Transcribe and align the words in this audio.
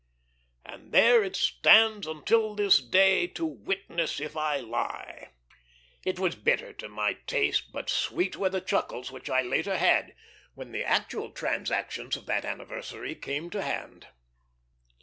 "And 0.65 0.91
there 0.93 1.23
it 1.23 1.35
stands 1.35 2.07
unto 2.07 2.55
this 2.55 2.79
day, 2.79 3.27
To 3.37 3.45
witness 3.45 4.19
if 4.19 4.35
I 4.35 4.57
lie." 4.59 5.29
It 6.03 6.17
was 6.17 6.35
bitter 6.35 6.69
then 6.69 6.75
to 6.77 6.89
my 6.89 7.13
taste; 7.27 7.71
but 7.71 7.87
sweet 7.87 8.35
were 8.35 8.49
the 8.49 8.61
chuckles 8.61 9.11
which 9.11 9.29
I 9.29 9.43
later 9.43 9.77
had, 9.77 10.15
when 10.55 10.71
the 10.71 10.83
actual 10.83 11.29
transactions 11.29 12.17
of 12.17 12.25
that 12.25 12.45
anniversary 12.45 13.13
came 13.13 13.51
to 13.51 13.61
hand. 13.61 14.07